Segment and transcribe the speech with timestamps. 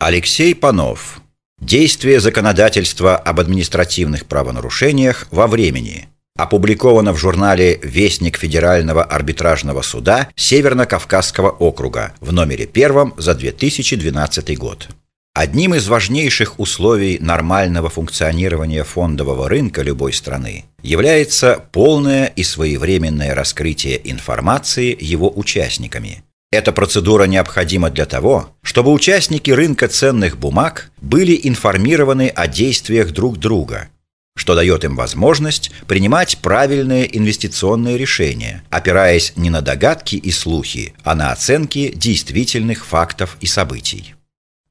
[0.00, 1.20] Алексей Панов.
[1.60, 6.08] Действие законодательства об административных правонарушениях во времени.
[6.36, 14.88] Опубликовано в журнале «Вестник Федерального арбитражного суда Северно-Кавказского округа» в номере первом за 2012 год.
[15.34, 24.00] Одним из важнейших условий нормального функционирования фондового рынка любой страны является полное и своевременное раскрытие
[24.08, 32.28] информации его участниками– эта процедура необходима для того, чтобы участники рынка ценных бумаг были информированы
[32.28, 33.90] о действиях друг друга,
[34.34, 41.14] что дает им возможность принимать правильные инвестиционные решения, опираясь не на догадки и слухи, а
[41.14, 44.14] на оценки действительных фактов и событий.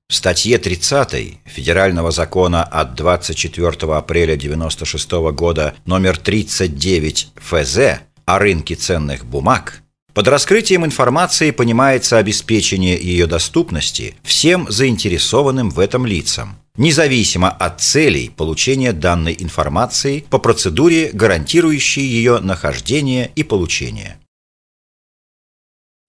[0.09, 7.77] В статье 30 Федерального закона от 24 апреля 1996 года номер 39 ФЗ
[8.25, 9.83] о рынке ценных бумаг–
[10.17, 18.31] под раскрытием информации понимается обеспечение ее доступности всем заинтересованным в этом лицам, независимо от целей
[18.35, 24.17] получения данной информации по процедуре, гарантирующей ее нахождение и получение.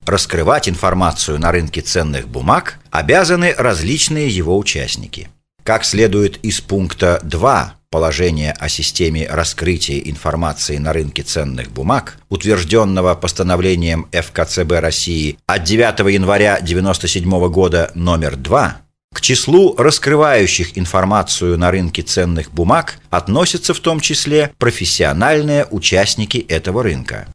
[0.06, 5.28] Раскрывать информацию на рынке ценных бумаг обязаны различные его участники.
[5.64, 13.14] Как следует из пункта 2 положения о системе раскрытия информации на рынке ценных бумаг, утвержденного
[13.14, 18.80] постановлением ФКЦБ России от 9 января 1997 года номер 2,
[19.14, 26.82] к числу раскрывающих информацию на рынке ценных бумаг относятся в том числе профессиональные участники этого
[26.82, 27.28] рынка.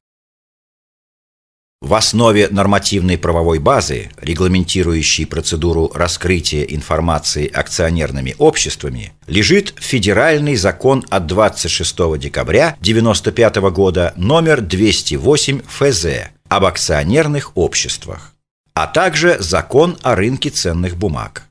[1.84, 11.28] В основе нормативной правовой базы, регламентирующей процедуру раскрытия информации акционерными обществами, лежит Федеральный закон от
[11.28, 16.06] 26 декабря 1995 года номер 208 ФЗ
[16.48, 18.34] об акционерных обществах,
[18.74, 21.50] а также закон о рынке ценных бумаг.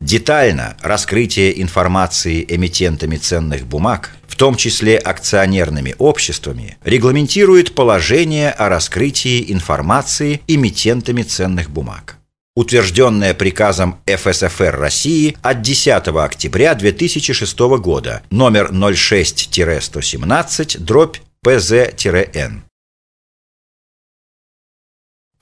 [0.00, 9.50] Детально раскрытие информации эмитентами ценных бумаг, в том числе акционерными обществами, регламентирует положение о раскрытии
[9.52, 12.18] информации эмитентами ценных бумаг
[12.56, 22.62] утвержденное приказом ФСФР России от 10 октября 2006 года, номер 06-117, дробь ПЗ-Н.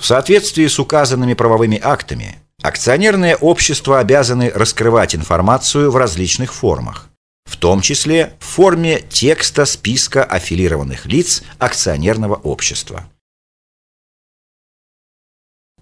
[0.03, 7.09] В соответствии с указанными правовыми актами, Акционерные общества обязаны раскрывать информацию в различных формах,
[7.45, 13.09] в том числе в форме текста списка аффилированных лиц акционерного общества.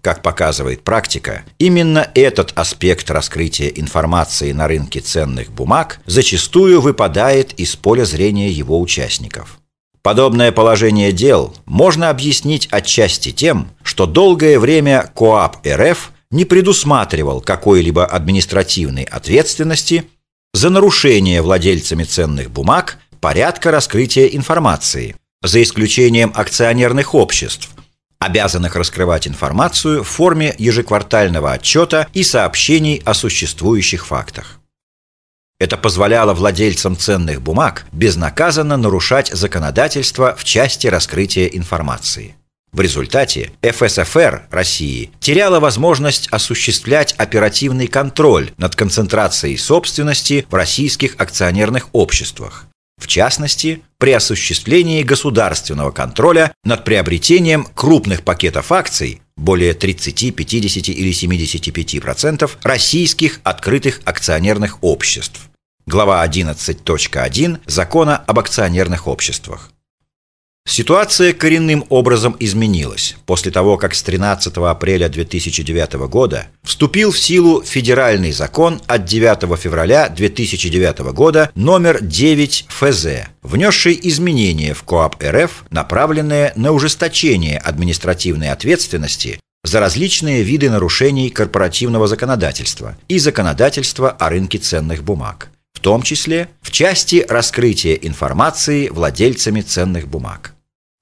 [0.01, 7.75] Как показывает практика, именно этот аспект раскрытия информации на рынке ценных бумаг зачастую выпадает из
[7.75, 9.60] поля зрения его участников.
[10.03, 18.05] Подобное положение дел можно объяснить отчасти тем, что долгое время КОАП РФ не предусматривал какой-либо
[18.05, 20.05] административной ответственности
[20.53, 27.69] за нарушение владельцами ценных бумаг порядка раскрытия информации, за исключением акционерных обществ,
[28.17, 34.60] обязанных раскрывать информацию в форме ежеквартального отчета и сообщений о существующих фактах.
[35.61, 42.35] Это позволяло владельцам ценных бумаг безнаказанно нарушать законодательство в части раскрытия информации.
[42.71, 51.89] В результате ФСФР России теряла возможность осуществлять оперативный контроль над концентрацией собственности в российских акционерных
[51.91, 52.65] обществах,
[52.99, 61.11] в частности, при осуществлении государственного контроля над приобретением крупных пакетов акций более 30, 50 или
[61.11, 65.50] 75% российских открытых акционерных обществ.
[65.87, 69.71] Глава 11.1 Закона об акционерных обществах.
[70.67, 77.63] Ситуация коренным образом изменилась после того, как с 13 апреля 2009 года вступил в силу
[77.63, 83.07] федеральный закон от 9 февраля 2009 года номер 9 ФЗ,
[83.41, 92.05] внесший изменения в КОАП РФ, направленные на ужесточение административной ответственности за различные виды нарушений корпоративного
[92.05, 95.49] законодательства и законодательства о рынке ценных бумаг
[95.81, 100.53] в том числе в части раскрытия информации владельцами ценных бумаг.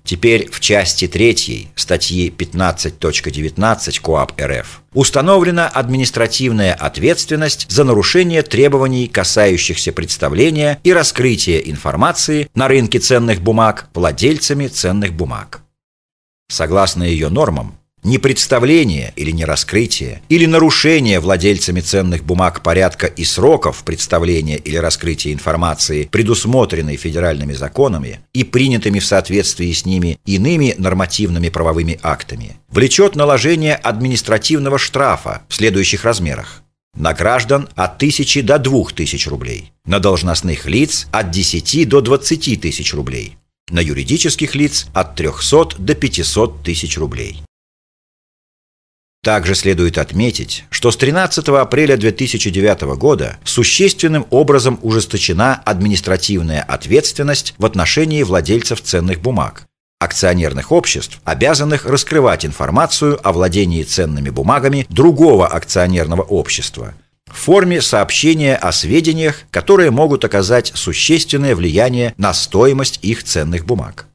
[0.06, 9.92] Теперь в части 3 статьи 15.19 КоАП РФ установлена административная ответственность за нарушение требований, касающихся
[9.92, 15.60] представления и раскрытия информации на рынке ценных бумаг владельцами ценных бумаг.
[16.48, 24.58] Согласно ее нормам, Непредставление или нераскрытие, или нарушение владельцами ценных бумаг порядка и сроков представления
[24.58, 32.00] или раскрытия информации, предусмотренной федеральными законами и принятыми в соответствии с ними иными нормативными правовыми
[32.02, 36.64] актами, влечет наложение административного штрафа в следующих размерах.
[36.96, 42.94] на граждан от 1000 до 2000 рублей, на должностных лиц от 10 до 20 тысяч
[42.94, 43.38] рублей,
[43.70, 47.42] на юридических лиц от 300 до 500 тысяч рублей.
[49.22, 57.66] Также следует отметить, что с 13 апреля 2009 года существенным образом ужесточена административная ответственность в
[57.66, 59.66] отношении владельцев ценных бумаг,
[60.00, 66.94] акционерных обществ, обязанных раскрывать информацию о владении ценными бумагами другого акционерного общества
[67.30, 74.09] в форме сообщения о сведениях, которые могут оказать существенное влияние на стоимость их ценных бумаг.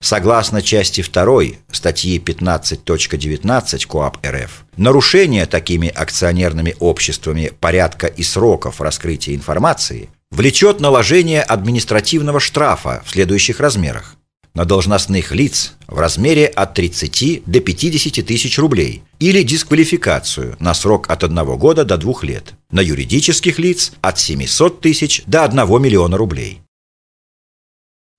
[0.00, 1.42] Согласно части 2
[1.72, 11.42] статьи 15.19 КоАП РФ, нарушение такими акционерными обществами порядка и сроков раскрытия информации влечет наложение
[11.42, 14.14] административного штрафа в следующих размерах.
[14.54, 21.10] На должностных лиц в размере от 30 до 50 тысяч рублей или дисквалификацию на срок
[21.10, 22.54] от 1 года до 2 лет.
[22.70, 26.62] На юридических лиц от 700 тысяч до 1 миллиона рублей.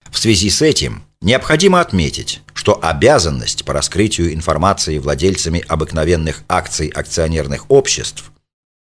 [0.10, 7.66] В связи с этим необходимо отметить, что обязанность по раскрытию информации владельцами обыкновенных акций акционерных
[7.70, 8.32] обществ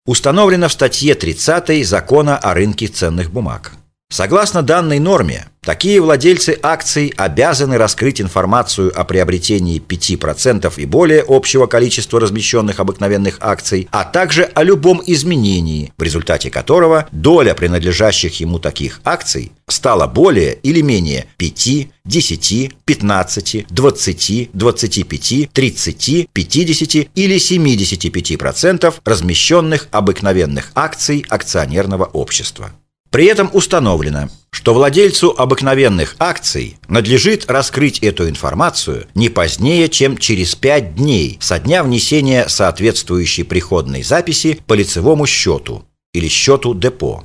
[0.07, 3.73] установлена в статье 30 Закона о рынке ценных бумаг.
[4.13, 11.67] Согласно данной норме, такие владельцы акций обязаны раскрыть информацию о приобретении 5% и более общего
[11.69, 18.59] количества размещенных обыкновенных акций, а также о любом изменении, в результате которого доля принадлежащих ему
[18.59, 28.95] таких акций стала более или менее 5, 10, 15, 20, 25, 30, 50 или 75%
[29.05, 32.73] размещенных обыкновенных акций акционерного общества.
[33.11, 40.55] При этом установлено, что владельцу обыкновенных акций надлежит раскрыть эту информацию не позднее, чем через
[40.55, 47.25] 5 дней со дня внесения соответствующей приходной записи по лицевому счету или счету депо.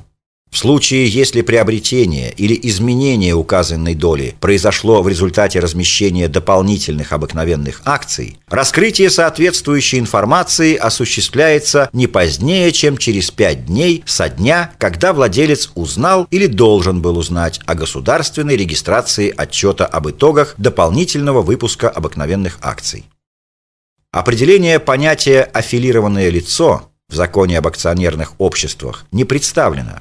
[0.56, 8.38] В случае, если приобретение или изменение указанной доли произошло в результате размещения дополнительных обыкновенных акций,
[8.48, 16.26] раскрытие соответствующей информации осуществляется не позднее, чем через 5 дней со дня, когда владелец узнал
[16.30, 23.04] или должен был узнать о государственной регистрации отчета об итогах дополнительного выпуска обыкновенных акций.
[24.10, 30.00] Определение понятия «аффилированное лицо» в законе об акционерных обществах не представлено.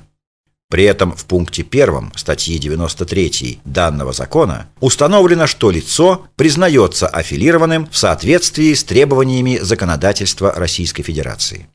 [0.69, 7.97] При этом в пункте 1 статьи 93 данного закона установлено, что лицо признается аффилированным в
[7.97, 11.67] соответствии с требованиями законодательства Российской Федерации.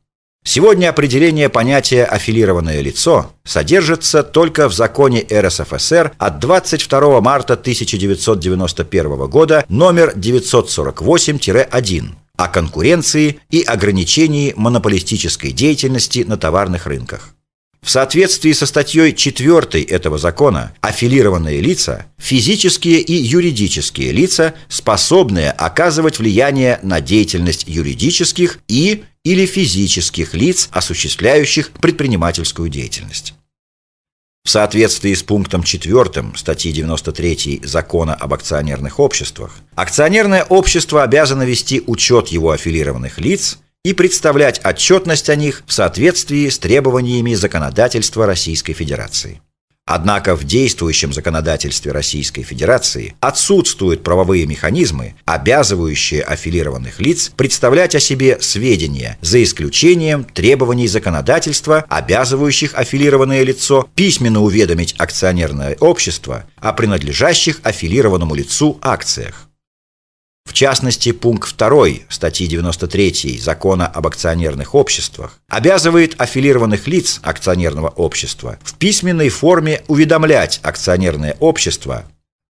[0.42, 9.66] Сегодня определение понятия «аффилированное лицо» содержится только в законе РСФСР от 22 марта 1991 года
[9.69, 17.34] номер 948-1 о конкуренции и ограничении монополистической деятельности на товарных рынках.
[17.82, 26.19] В соответствии со статьей 4 этого закона, аффилированные лица– физические и юридические лица, способные оказывать
[26.19, 33.35] влияние на деятельность юридических и или физических лиц, осуществляющих предпринимательскую деятельность.
[34.44, 41.83] В соответствии с пунктом 4 статьи 93 Закона об акционерных обществах, акционерное общество обязано вести
[41.87, 48.75] учет его аффилированных лиц– и представлять отчетность о них в соответствии с требованиями законодательства Российской
[48.75, 49.40] Федерации.
[49.87, 58.38] Однако в действующем законодательстве Российской Федерации отсутствуют правовые механизмы, обязывающие аффилированных лиц представлять о себе
[58.40, 68.37] сведения, за исключением требований законодательства, обязывающих аффилированное лицо письменно уведомить акционерное общество о принадлежащих аффилированному
[68.37, 69.50] лицу акциях.
[70.44, 78.59] В частности, пункт 2 статьи 93 Закона об акционерных обществах обязывает аффилированных лиц акционерного общества
[78.62, 82.04] в письменной форме уведомлять акционерное общество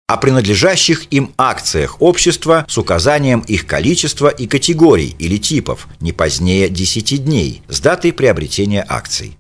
[0.08, 6.67] о принадлежащих им акциях общества с указанием их количества и категорий или типов не позднее
[6.69, 9.38] 10 дней с датой приобретения акций.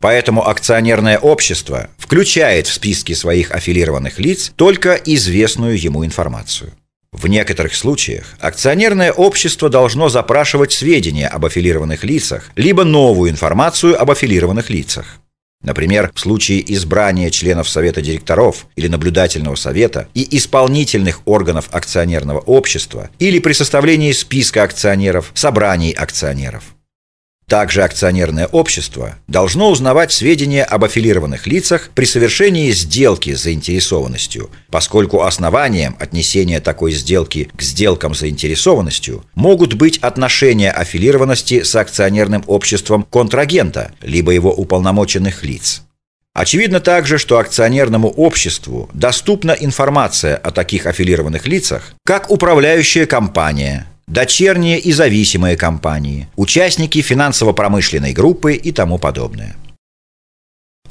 [0.00, 6.72] Поэтому акционерное общество включает в списки своих аффилированных лиц только известную ему информацию.
[7.14, 14.10] В некоторых случаях акционерное общество должно запрашивать сведения об аффилированных лицах, либо новую информацию об
[14.10, 15.20] аффилированных лицах.
[15.62, 23.08] Например, в случае избрания членов Совета директоров или наблюдательного совета и исполнительных органов акционерного общества
[23.20, 26.64] или при составлении списка акционеров, собраний акционеров.
[27.46, 35.22] Также акционерное общество должно узнавать сведения об аффилированных лицах при совершении сделки с заинтересованностью, поскольку
[35.22, 43.02] основанием отнесения такой сделки к сделкам с заинтересованностью могут быть отношения аффилированности с акционерным обществом
[43.02, 45.82] контрагента, либо его уполномоченных лиц.
[46.32, 54.78] Очевидно также, что акционерному обществу доступна информация о таких аффилированных лицах, как управляющая компания, дочерние
[54.78, 59.56] и зависимые компании, участники финансово-промышленной группы и тому подобное.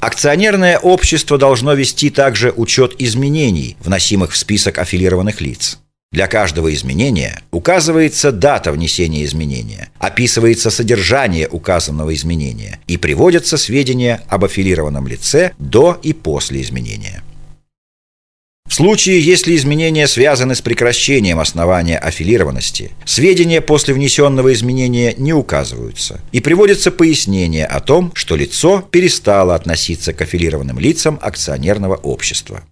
[0.00, 5.78] Акционерное общество должно вести также учет изменений, вносимых в список аффилированных лиц.
[6.12, 14.44] Для каждого изменения указывается дата внесения изменения, описывается содержание указанного изменения и приводятся сведения об
[14.44, 17.24] аффилированном лице до и после изменения.
[18.74, 26.20] В случае, если изменения связаны с прекращением основания аффилированности, сведения после внесенного изменения не указываются,
[26.32, 32.64] и приводится пояснение о том, что лицо перестало относиться к аффилированным лицам акционерного общества.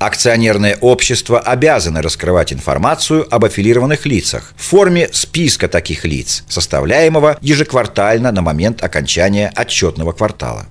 [0.00, 8.32] Акционерное общество обязано раскрывать информацию об аффилированных лицах в форме списка таких лиц, составляемого ежеквартально
[8.32, 10.66] на момент окончания отчетного квартала.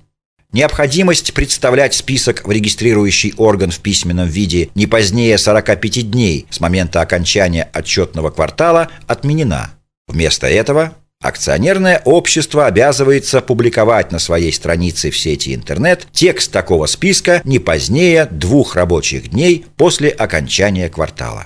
[0.53, 6.99] Необходимость представлять список в регистрирующий орган в письменном виде не позднее 45 дней с момента
[6.99, 9.71] окончания отчетного квартала отменена.
[10.09, 17.41] Вместо этого акционерное общество обязывается публиковать на своей странице в сети интернет текст такого списка
[17.45, 21.45] не позднее двух рабочих дней после окончания квартала.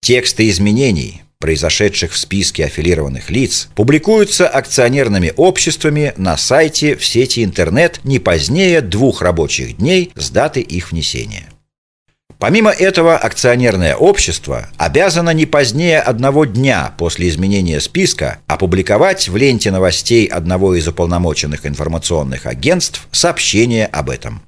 [0.00, 8.00] Тексты изменений, произошедших в списке аффилированных лиц, публикуются акционерными обществами на сайте в сети интернет
[8.04, 11.48] не позднее двух рабочих дней с даты их внесения.
[12.38, 19.70] Помимо этого, акционерное общество обязано не позднее одного дня после изменения списка опубликовать в ленте
[19.72, 24.42] новостей одного из уполномоченных информационных агентств сообщение об этом.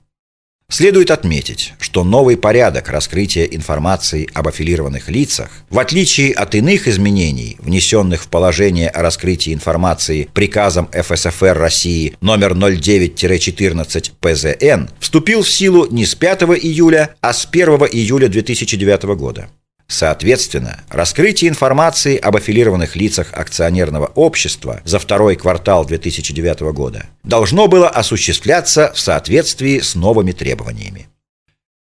[0.70, 7.56] Следует отметить, что новый порядок раскрытия информации об аффилированных лицах, в отличие от иных изменений,
[7.60, 15.86] внесенных в положение о раскрытии информации приказом ФСФР России номер 09-14 ПЗН, вступил в силу
[15.90, 19.50] не с 5 июля, а с 1 июля 2009 года.
[19.86, 27.88] Соответственно, раскрытие информации об аффилированных лицах акционерного общества за второй квартал 2009 года должно было
[27.88, 31.08] осуществляться в соответствии с новыми требованиями.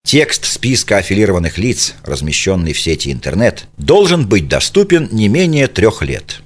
[0.04, 6.42] Текст списка аффилированных лиц, размещенный в сети интернет, должен быть доступен не менее трех лет.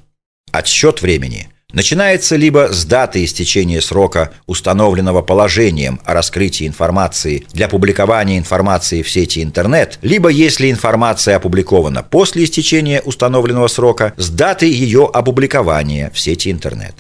[0.51, 8.39] Отсчет времени начинается либо с даты истечения срока, установленного положением о раскрытии информации для публикования
[8.39, 15.07] информации в сети интернет, либо если информация опубликована после истечения установленного срока, с даты ее
[15.13, 16.95] опубликования в сети интернет.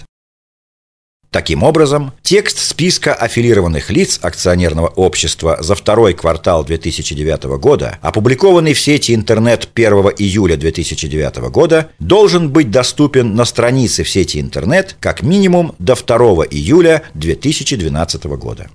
[1.35, 8.79] Таким образом, текст списка аффилированных лиц акционерного общества за второй квартал 2009 года, опубликованный в
[8.79, 15.23] сети интернет 1 июля 2009 года, должен быть доступен на странице в сети интернет как
[15.23, 18.69] минимум до 2 июля 2012 года.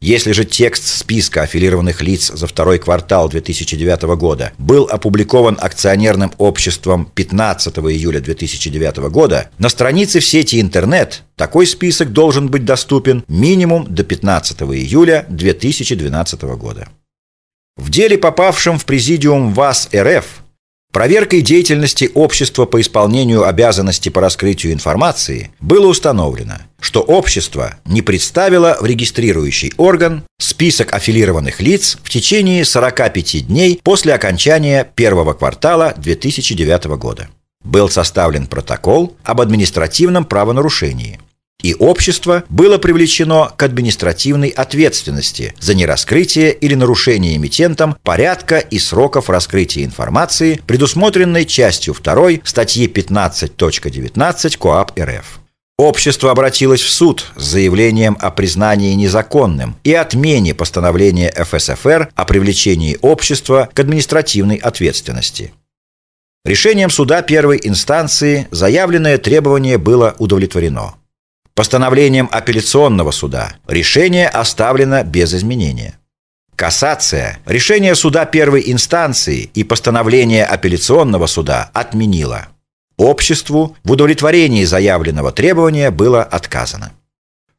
[0.00, 7.10] Если же текст списка аффилированных лиц за второй квартал 2009 года был опубликован акционерным обществом
[7.12, 13.92] 15 июля 2009 года, на странице в сети интернет такой список должен быть доступен минимум
[13.92, 16.88] до 15 июля 2012 года.
[17.76, 20.42] В деле, попавшем в президиум ВАС РФ,
[20.98, 28.76] Проверкой деятельности общества по исполнению обязанностей по раскрытию информации было установлено, что общество не представило
[28.80, 36.86] в регистрирующий орган список аффилированных лиц в течение 45 дней после окончания первого квартала 2009
[36.98, 37.28] года.
[37.62, 41.20] Был составлен протокол об административном правонарушении–
[41.62, 49.28] и общество было привлечено к административной ответственности за нераскрытие или нарушение эмитентом порядка и сроков
[49.28, 55.40] раскрытия информации, предусмотренной частью 2 статьи 15.19 КоАП РФ.
[55.78, 62.98] Общество обратилось в суд с заявлением о признании незаконным и отмене постановления ФСФР о привлечении
[63.00, 65.52] общества к административной ответственности.
[66.44, 70.94] Решением суда первой инстанции заявленное требование было удовлетворено.
[71.58, 75.98] Постановлением апелляционного суда решение оставлено без изменения.
[76.54, 82.46] Кассация решение суда первой инстанции и постановление апелляционного суда отменила.
[82.96, 86.92] Обществу в удовлетворении заявленного требования было отказано.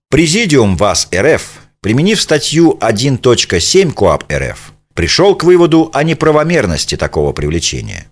[0.09, 8.07] Президиум ВАС РФ, применив статью 1.7 КоАП РФ, пришел к выводу о неправомерности такого привлечения.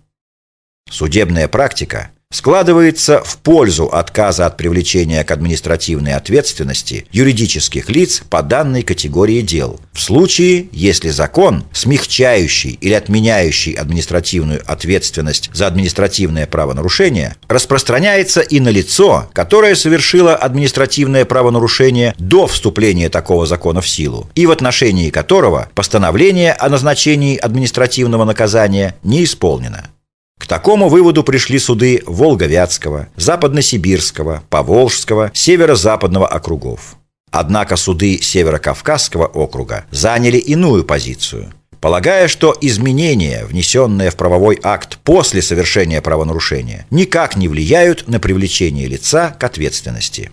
[0.90, 8.82] Судебная практика складывается в пользу отказа от привлечения к административной ответственности юридических лиц по данной
[8.82, 18.40] категории дел, в случае, если закон, смягчающий или отменяющий административную ответственность за административное правонарушение, распространяется
[18.40, 24.50] и на лицо, которое совершило административное правонарушение до вступления такого закона в силу, и в
[24.50, 29.88] отношении которого постановление о назначении административного наказания не исполнено.
[30.38, 36.96] К такому выводу пришли суды Волговятского, Западносибирского, Поволжского, Северо-Западного округов.
[37.30, 45.42] Однако суды Северо-Кавказского округа заняли иную позицию, полагая, что изменения, внесенные в правовой акт после
[45.42, 50.30] совершения правонарушения, никак не влияют на привлечение лица к ответственности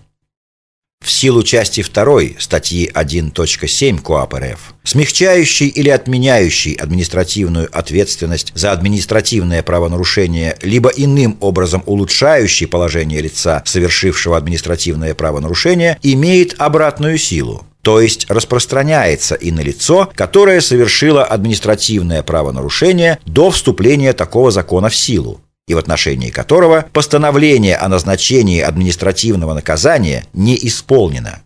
[1.06, 9.62] в силу части 2 статьи 1.7 КоАП РФ, смягчающий или отменяющий административную ответственность за административное
[9.62, 18.26] правонарушение, либо иным образом улучшающий положение лица, совершившего административное правонарушение, имеет обратную силу, то есть
[18.28, 25.74] распространяется и на лицо, которое совершило административное правонарушение до вступления такого закона в силу, и
[25.74, 31.40] в отношении которого постановление о назначении административного наказания не исполнено.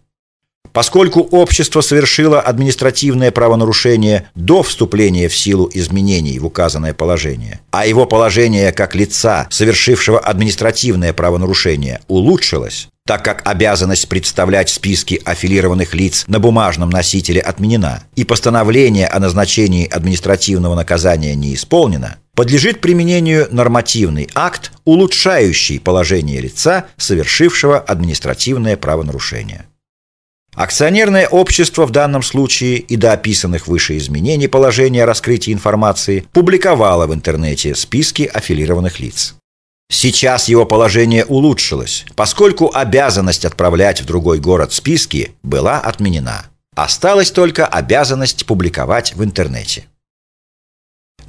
[0.72, 8.06] Поскольку общество совершило административное правонарушение до вступления в силу изменений в указанное положение, а его
[8.06, 16.38] положение как лица, совершившего административное правонарушение, улучшилось, так как обязанность представлять списки аффилированных лиц на
[16.38, 24.72] бумажном носителе отменена и постановление о назначении административного наказания не исполнено, подлежит применению нормативный акт,
[24.86, 29.66] улучшающий положение лица, совершившего административное правонарушение.
[30.54, 37.06] Акционерное общество в данном случае и до описанных выше изменений положения о раскрытии информации публиковало
[37.06, 39.34] в интернете списки аффилированных лиц.
[39.92, 46.46] Сейчас его положение улучшилось, поскольку обязанность отправлять в другой город списки была отменена.
[46.74, 49.84] Осталась только обязанность публиковать в интернете.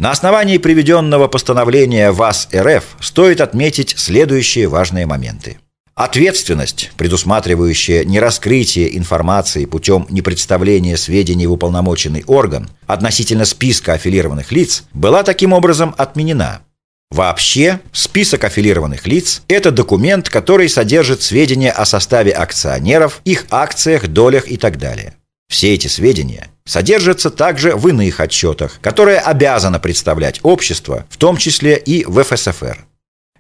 [0.02, 5.60] На основании приведенного постановления ВАС РФ стоит отметить следующие важные моменты.
[5.94, 15.22] Ответственность, предусматривающая нераскрытие информации путем непредставления сведений в уполномоченный орган относительно списка аффилированных лиц, была
[15.22, 16.62] таким образом отменена–
[17.12, 24.50] Вообще, список аффилированных лиц– это документ, который содержит сведения о составе акционеров, их акциях, долях
[24.50, 25.16] и так далее.
[25.50, 31.78] Все эти сведения содержатся также в иных отчетах, которые обязано представлять общество, в том числе
[31.78, 32.86] и в ФСФР.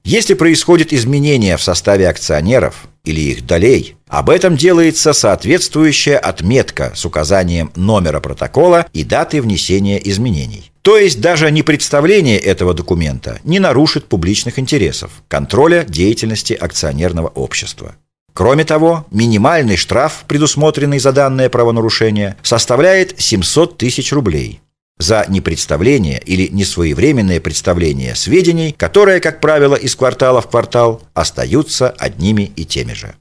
[0.03, 7.05] Если происходит изменение в составе акционеров или их долей, об этом делается соответствующая отметка с
[7.05, 10.71] указанием номера протокола и даты внесения изменений.
[10.81, 17.95] То есть даже не представление этого документа не нарушит публичных интересов, контроля деятельности акционерного общества.
[18.33, 24.61] Кроме того, минимальный штраф, предусмотренный за данное правонарушение, составляет 700 тысяч рублей
[24.97, 32.51] за непредставление или несвоевременное представление сведений, которые, как правило, из квартала в квартал остаются одними
[32.55, 33.15] и теми же.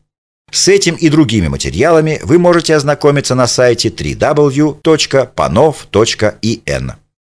[0.51, 4.83] С этим и другими материалами вы можете ознакомиться на сайте www.panov.in.